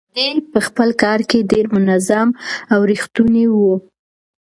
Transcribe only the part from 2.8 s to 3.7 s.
ریښتونی و.